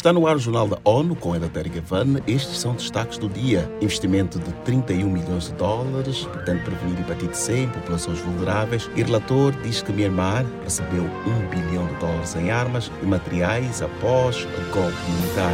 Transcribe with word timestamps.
Está 0.00 0.14
no 0.14 0.26
ar 0.26 0.36
o 0.36 0.38
Jornal 0.38 0.66
da 0.66 0.78
ONU 0.82 1.14
com 1.14 1.36
Eleutério 1.36 1.70
Gavan. 1.70 2.22
Estes 2.26 2.58
são 2.58 2.72
destaques 2.72 3.18
do 3.18 3.28
dia. 3.28 3.70
Investimento 3.82 4.38
de 4.38 4.50
31 4.64 5.06
milhões 5.10 5.48
de 5.48 5.52
dólares, 5.52 6.24
pretende 6.24 6.62
prevenir 6.64 7.00
hepatite 7.00 7.36
C 7.36 7.64
em 7.64 7.68
populações 7.68 8.18
vulneráveis. 8.20 8.90
E 8.96 9.02
relator 9.02 9.52
diz 9.60 9.82
que 9.82 9.92
Myanmar 9.92 10.46
recebeu 10.64 11.02
1 11.04 11.48
bilhão 11.50 11.86
de 11.86 11.94
dólares 11.96 12.34
em 12.34 12.50
armas 12.50 12.90
e 13.02 13.04
materiais 13.04 13.82
após 13.82 14.44
o 14.44 14.72
golpe 14.72 14.96
militar. 15.20 15.52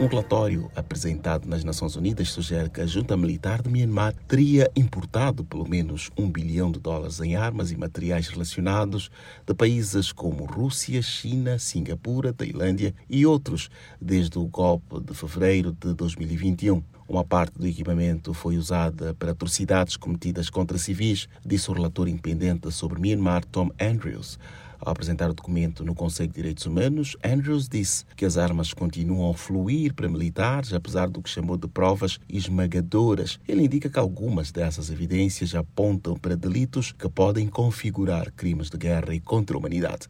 Um 0.00 0.06
relatório 0.06 0.70
apresentado 0.76 1.48
nas 1.48 1.64
Nações 1.64 1.96
Unidas 1.96 2.30
sugere 2.30 2.70
que 2.70 2.80
a 2.80 2.86
junta 2.86 3.16
militar 3.16 3.60
de 3.60 3.68
Myanmar 3.68 4.14
teria 4.28 4.70
importado 4.76 5.44
pelo 5.44 5.68
menos 5.68 6.08
um 6.16 6.30
bilhão 6.30 6.70
de 6.70 6.78
dólares 6.78 7.18
em 7.18 7.34
armas 7.34 7.72
e 7.72 7.76
materiais 7.76 8.28
relacionados 8.28 9.10
de 9.44 9.52
países 9.54 10.12
como 10.12 10.44
Rússia, 10.44 11.02
China, 11.02 11.58
Singapura, 11.58 12.32
Tailândia 12.32 12.94
e 13.10 13.26
outros 13.26 13.70
desde 14.00 14.38
o 14.38 14.46
golpe 14.46 15.00
de 15.00 15.12
fevereiro 15.14 15.72
de 15.72 15.92
2021. 15.94 16.80
Uma 17.08 17.24
parte 17.24 17.58
do 17.58 17.66
equipamento 17.66 18.32
foi 18.32 18.56
usada 18.56 19.14
para 19.14 19.32
atrocidades 19.32 19.96
cometidas 19.96 20.48
contra 20.48 20.78
civis, 20.78 21.28
disse 21.44 21.72
o 21.72 21.74
relator 21.74 22.06
independente 22.06 22.70
sobre 22.70 23.00
Myanmar, 23.00 23.44
Tom 23.46 23.68
Andrews. 23.80 24.38
Ao 24.80 24.92
apresentar 24.92 25.28
o 25.28 25.34
documento 25.34 25.84
no 25.84 25.94
Conselho 25.94 26.28
de 26.28 26.36
Direitos 26.36 26.64
Humanos, 26.64 27.16
Andrews 27.24 27.68
disse 27.68 28.04
que 28.16 28.24
as 28.24 28.38
armas 28.38 28.72
continuam 28.72 29.30
a 29.30 29.34
fluir 29.34 29.92
para 29.92 30.08
militares, 30.08 30.72
apesar 30.72 31.08
do 31.08 31.20
que 31.20 31.28
chamou 31.28 31.56
de 31.56 31.66
provas 31.66 32.20
esmagadoras. 32.28 33.40
Ele 33.46 33.64
indica 33.64 33.90
que 33.90 33.98
algumas 33.98 34.52
dessas 34.52 34.88
evidências 34.88 35.54
apontam 35.54 36.14
para 36.16 36.36
delitos 36.36 36.92
que 36.92 37.08
podem 37.08 37.48
configurar 37.48 38.32
crimes 38.32 38.70
de 38.70 38.78
guerra 38.78 39.12
e 39.14 39.20
contra 39.20 39.56
a 39.56 39.58
humanidade. 39.58 40.08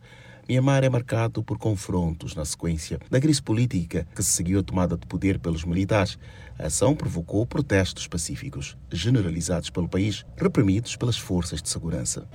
Myanmar 0.48 0.82
é 0.82 0.88
marcado 0.88 1.42
por 1.42 1.58
confrontos 1.58 2.34
na 2.34 2.42
sequência 2.42 2.98
da 3.10 3.20
crise 3.20 3.42
política 3.42 4.06
que 4.14 4.22
se 4.22 4.30
seguiu 4.30 4.60
a 4.60 4.62
tomada 4.62 4.96
de 4.96 5.06
poder 5.06 5.38
pelos 5.38 5.62
militares. 5.62 6.18
A 6.58 6.66
ação 6.66 6.94
provocou 6.94 7.46
protestos 7.46 8.06
pacíficos, 8.06 8.76
generalizados 8.90 9.68
pelo 9.68 9.88
país, 9.88 10.24
reprimidos 10.36 10.96
pelas 10.96 11.18
forças 11.18 11.60
de 11.60 11.68
segurança. 11.68 12.26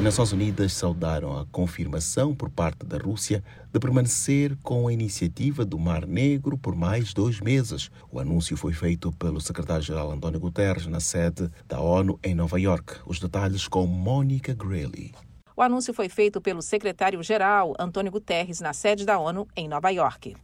As 0.00 0.04
Nações 0.04 0.32
Unidas 0.32 0.72
saudaram 0.72 1.38
a 1.38 1.44
confirmação 1.44 2.34
por 2.34 2.48
parte 2.48 2.86
da 2.86 2.96
Rússia 2.96 3.44
de 3.70 3.78
permanecer 3.78 4.56
com 4.62 4.88
a 4.88 4.92
iniciativa 4.94 5.62
do 5.62 5.78
Mar 5.78 6.06
Negro 6.06 6.56
por 6.56 6.74
mais 6.74 7.12
dois 7.12 7.38
meses. 7.38 7.90
O 8.10 8.18
anúncio 8.18 8.56
foi 8.56 8.72
feito 8.72 9.12
pelo 9.12 9.42
secretário-geral 9.42 10.10
António 10.10 10.40
Guterres 10.40 10.86
na 10.86 11.00
sede 11.00 11.50
da 11.68 11.82
ONU 11.82 12.18
em 12.24 12.34
Nova 12.34 12.58
York. 12.58 12.94
Os 13.04 13.20
detalhes 13.20 13.68
com 13.68 13.86
Mônica 13.86 14.54
Grayley. 14.54 15.12
O 15.54 15.60
anúncio 15.60 15.92
foi 15.92 16.08
feito 16.08 16.40
pelo 16.40 16.62
secretário-geral 16.62 17.74
Antônio 17.78 18.10
Guterres 18.10 18.58
na 18.58 18.72
sede 18.72 19.04
da 19.04 19.18
ONU 19.18 19.46
em 19.54 19.68
Nova 19.68 19.90
York. 19.90 20.34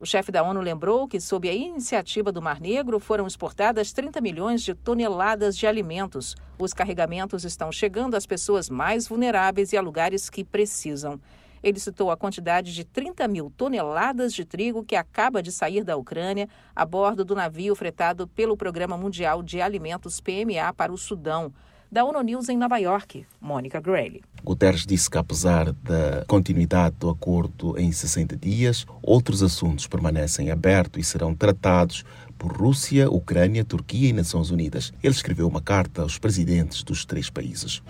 O 0.00 0.06
chefe 0.06 0.32
da 0.32 0.42
ONU 0.42 0.60
lembrou 0.60 1.06
que, 1.06 1.20
sob 1.20 1.48
a 1.48 1.52
iniciativa 1.52 2.32
do 2.32 2.42
Mar 2.42 2.60
Negro, 2.60 2.98
foram 2.98 3.26
exportadas 3.26 3.92
30 3.92 4.20
milhões 4.20 4.62
de 4.62 4.74
toneladas 4.74 5.56
de 5.56 5.66
alimentos. 5.66 6.34
Os 6.58 6.72
carregamentos 6.72 7.44
estão 7.44 7.70
chegando 7.70 8.16
às 8.16 8.26
pessoas 8.26 8.68
mais 8.68 9.06
vulneráveis 9.06 9.72
e 9.72 9.76
a 9.76 9.80
lugares 9.80 10.28
que 10.28 10.44
precisam. 10.44 11.20
Ele 11.62 11.78
citou 11.78 12.10
a 12.10 12.16
quantidade 12.16 12.74
de 12.74 12.84
30 12.84 13.28
mil 13.28 13.52
toneladas 13.56 14.34
de 14.34 14.44
trigo 14.44 14.84
que 14.84 14.96
acaba 14.96 15.40
de 15.40 15.52
sair 15.52 15.84
da 15.84 15.96
Ucrânia 15.96 16.48
a 16.74 16.84
bordo 16.84 17.24
do 17.24 17.36
navio 17.36 17.76
fretado 17.76 18.26
pelo 18.26 18.56
Programa 18.56 18.96
Mundial 18.96 19.42
de 19.42 19.60
Alimentos 19.60 20.20
PMA 20.20 20.72
para 20.76 20.92
o 20.92 20.98
Sudão. 20.98 21.52
Da 21.92 22.06
ONU 22.06 22.22
News 22.22 22.48
em 22.48 22.56
Nova 22.56 22.78
York, 22.78 23.26
Mônica 23.38 23.78
Grayle. 23.78 24.22
Guterres 24.42 24.86
disse 24.86 25.10
que, 25.10 25.18
apesar 25.18 25.74
da 25.74 26.24
continuidade 26.26 26.96
do 26.98 27.10
acordo 27.10 27.78
em 27.78 27.92
60 27.92 28.34
dias, 28.34 28.86
outros 29.02 29.42
assuntos 29.42 29.86
permanecem 29.86 30.50
abertos 30.50 31.02
e 31.02 31.04
serão 31.04 31.34
tratados 31.34 32.02
por 32.38 32.50
Rússia, 32.50 33.10
Ucrânia, 33.10 33.62
Turquia 33.62 34.08
e 34.08 34.12
Nações 34.14 34.50
Unidas. 34.50 34.90
Ele 35.02 35.12
escreveu 35.12 35.46
uma 35.46 35.60
carta 35.60 36.00
aos 36.00 36.16
presidentes 36.16 36.82
dos 36.82 37.04
três 37.04 37.28
países. 37.28 37.82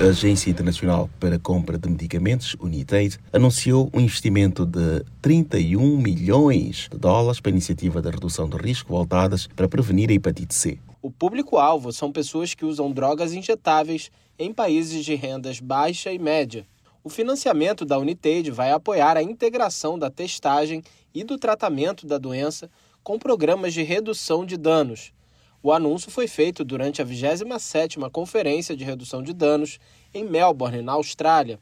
A 0.00 0.10
Agência 0.10 0.48
Internacional 0.48 1.10
para 1.18 1.34
a 1.34 1.40
Compra 1.40 1.76
de 1.76 1.90
Medicamentos, 1.90 2.54
UNITAID, 2.60 3.18
anunciou 3.32 3.90
um 3.92 3.98
investimento 3.98 4.64
de 4.64 5.04
31 5.20 5.98
milhões 5.98 6.88
de 6.88 6.96
dólares 6.96 7.40
para 7.40 7.50
a 7.50 7.54
iniciativa 7.54 8.00
de 8.00 8.10
redução 8.10 8.48
de 8.48 8.56
risco 8.58 8.90
voltadas 8.90 9.48
para 9.56 9.66
prevenir 9.66 10.08
a 10.08 10.12
hepatite 10.12 10.54
C. 10.54 10.78
O 11.08 11.10
público-alvo 11.10 11.90
são 11.90 12.12
pessoas 12.12 12.52
que 12.52 12.66
usam 12.66 12.92
drogas 12.92 13.32
injetáveis 13.32 14.10
em 14.38 14.52
países 14.52 15.02
de 15.06 15.14
rendas 15.14 15.58
baixa 15.58 16.12
e 16.12 16.18
média. 16.18 16.68
O 17.02 17.08
financiamento 17.08 17.86
da 17.86 17.98
Unitaid 17.98 18.50
vai 18.50 18.72
apoiar 18.72 19.16
a 19.16 19.22
integração 19.22 19.98
da 19.98 20.10
testagem 20.10 20.82
e 21.14 21.24
do 21.24 21.38
tratamento 21.38 22.06
da 22.06 22.18
doença 22.18 22.70
com 23.02 23.18
programas 23.18 23.72
de 23.72 23.82
redução 23.82 24.44
de 24.44 24.58
danos, 24.58 25.14
o 25.62 25.72
anúncio 25.72 26.10
foi 26.10 26.28
feito 26.28 26.62
durante 26.62 27.00
a 27.00 27.06
27ª 27.06 28.10
Conferência 28.10 28.76
de 28.76 28.84
Redução 28.84 29.22
de 29.22 29.32
Danos 29.32 29.78
em 30.12 30.26
Melbourne, 30.26 30.82
na 30.82 30.92
Austrália. 30.92 31.58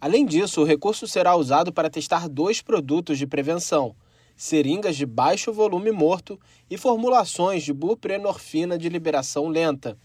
Além 0.00 0.24
disso, 0.24 0.60
o 0.60 0.64
recurso 0.64 1.08
será 1.08 1.34
usado 1.34 1.72
para 1.72 1.90
testar 1.90 2.28
dois 2.28 2.62
produtos 2.62 3.18
de 3.18 3.26
prevenção, 3.26 3.96
seringas 4.36 4.96
de 4.96 5.06
baixo 5.06 5.52
volume 5.52 5.90
morto 5.90 6.38
e 6.70 6.76
formulações 6.76 7.62
de 7.62 7.72
buprenorfina 7.72 8.76
de 8.76 8.88
liberação 8.88 9.48
lenta. 9.48 9.96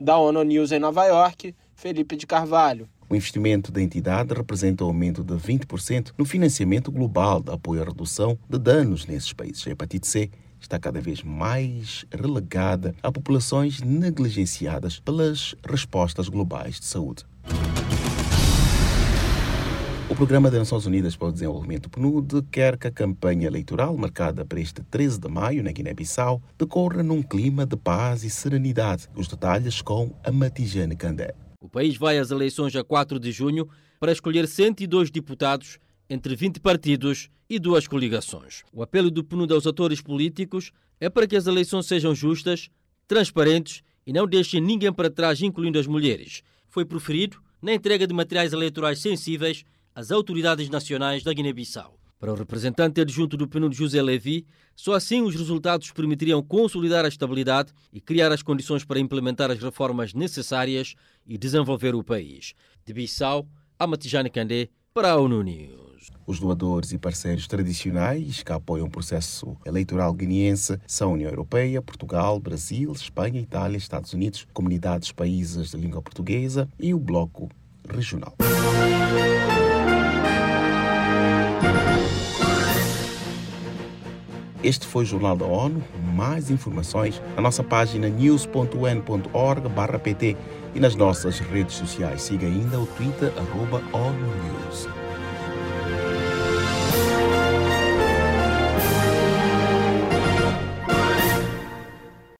Da 0.00 0.18
ONU 0.18 0.42
News 0.42 0.72
em 0.72 0.78
Nova 0.78 1.04
York, 1.06 1.54
Felipe 1.74 2.16
de 2.16 2.26
Carvalho. 2.26 2.88
O 3.08 3.14
investimento 3.14 3.70
da 3.70 3.82
entidade 3.82 4.34
representa 4.34 4.84
um 4.84 4.88
aumento 4.88 5.22
de 5.22 5.34
20% 5.34 6.12
no 6.16 6.24
financiamento 6.24 6.90
global 6.90 7.42
de 7.42 7.52
apoio 7.52 7.82
à 7.82 7.84
redução 7.84 8.38
de 8.48 8.58
danos 8.58 9.06
nesses 9.06 9.32
países. 9.32 9.66
A 9.66 9.70
hepatite 9.70 10.06
C 10.06 10.30
está 10.60 10.78
cada 10.78 11.00
vez 11.00 11.22
mais 11.22 12.06
relegada 12.10 12.94
a 13.02 13.12
populações 13.12 13.80
negligenciadas 13.82 14.98
pelas 14.98 15.54
respostas 15.64 16.28
globais 16.28 16.80
de 16.80 16.86
saúde. 16.86 17.24
O 20.14 20.16
Programa 20.16 20.48
das 20.48 20.60
Nações 20.60 20.86
Unidas 20.86 21.16
para 21.16 21.26
o 21.26 21.32
Desenvolvimento 21.32 21.90
PNUD 21.90 22.42
quer 22.48 22.78
que 22.78 22.86
a 22.86 22.90
campanha 22.92 23.48
eleitoral, 23.48 23.96
marcada 23.96 24.44
para 24.44 24.60
este 24.60 24.80
13 24.80 25.18
de 25.18 25.28
maio 25.28 25.60
na 25.60 25.72
Guiné-Bissau, 25.72 26.40
decorra 26.56 27.02
num 27.02 27.20
clima 27.20 27.66
de 27.66 27.76
paz 27.76 28.22
e 28.22 28.30
serenidade. 28.30 29.08
Os 29.16 29.26
detalhes 29.26 29.82
com 29.82 30.14
a 30.22 30.30
Matijane 30.30 30.94
Candé. 30.94 31.34
O 31.60 31.68
país 31.68 31.96
vai 31.96 32.16
às 32.16 32.30
eleições 32.30 32.76
a 32.76 32.84
4 32.84 33.18
de 33.18 33.32
junho 33.32 33.68
para 33.98 34.12
escolher 34.12 34.46
102 34.46 35.10
deputados 35.10 35.80
entre 36.08 36.36
20 36.36 36.60
partidos 36.60 37.28
e 37.50 37.58
duas 37.58 37.88
coligações. 37.88 38.62
O 38.72 38.84
apelo 38.84 39.10
do 39.10 39.24
PNUD 39.24 39.52
aos 39.52 39.66
atores 39.66 40.00
políticos 40.00 40.70
é 41.00 41.10
para 41.10 41.26
que 41.26 41.34
as 41.34 41.48
eleições 41.48 41.86
sejam 41.86 42.14
justas, 42.14 42.70
transparentes 43.08 43.82
e 44.06 44.12
não 44.12 44.28
deixem 44.28 44.60
ninguém 44.60 44.92
para 44.92 45.10
trás, 45.10 45.42
incluindo 45.42 45.76
as 45.76 45.88
mulheres. 45.88 46.44
Foi 46.68 46.84
proferido 46.84 47.38
na 47.60 47.74
entrega 47.74 48.06
de 48.06 48.14
materiais 48.14 48.52
eleitorais 48.52 49.00
sensíveis 49.00 49.64
às 49.94 50.10
autoridades 50.10 50.68
nacionais 50.68 51.22
da 51.22 51.32
Guiné-Bissau. 51.32 51.98
Para 52.18 52.32
o 52.32 52.36
representante 52.36 53.00
adjunto 53.00 53.36
do 53.36 53.46
PNUD, 53.46 53.76
José 53.76 54.00
Levi, 54.00 54.46
só 54.74 54.94
assim 54.94 55.20
os 55.20 55.34
resultados 55.34 55.90
permitiriam 55.90 56.42
consolidar 56.42 57.04
a 57.04 57.08
estabilidade 57.08 57.72
e 57.92 58.00
criar 58.00 58.32
as 58.32 58.42
condições 58.42 58.84
para 58.84 58.98
implementar 58.98 59.50
as 59.50 59.58
reformas 59.58 60.14
necessárias 60.14 60.94
e 61.26 61.36
desenvolver 61.36 61.94
o 61.94 62.02
país. 62.02 62.54
De 62.84 62.94
Bissau, 62.94 63.46
a 63.78 63.86
Matijane 63.86 64.30
Candé, 64.30 64.68
para 64.94 65.10
a 65.10 65.16
ONU 65.16 65.42
News. 65.42 66.10
Os 66.26 66.40
doadores 66.40 66.92
e 66.92 66.98
parceiros 66.98 67.46
tradicionais 67.46 68.42
que 68.42 68.52
apoiam 68.52 68.86
o 68.86 68.90
processo 68.90 69.56
eleitoral 69.66 70.14
guineense 70.14 70.80
são 70.86 71.10
a 71.10 71.12
União 71.14 71.30
Europeia, 71.30 71.82
Portugal, 71.82 72.40
Brasil, 72.40 72.90
Espanha, 72.92 73.40
Itália, 73.40 73.76
Estados 73.76 74.14
Unidos, 74.14 74.46
comunidades 74.54 75.12
países 75.12 75.72
de 75.72 75.76
língua 75.76 76.00
portuguesa 76.00 76.68
e 76.78 76.94
o 76.94 76.98
Bloco 76.98 77.50
Regional. 77.86 78.34
Este 84.64 84.86
foi 84.86 85.04
o 85.04 85.06
Jornal 85.06 85.36
da 85.36 85.44
ONU. 85.44 85.84
Mais 86.14 86.50
informações 86.50 87.20
na 87.36 87.42
nossa 87.42 87.62
página 87.62 88.08
news.un.org/pt 88.08 90.36
e 90.74 90.80
nas 90.80 90.96
nossas 90.96 91.38
redes 91.38 91.74
sociais. 91.74 92.22
Siga 92.22 92.46
ainda 92.46 92.80
o 92.80 92.86
Twitter, 92.86 93.30
arroba 93.36 93.82
ONU 93.92 94.18
News. 94.18 94.88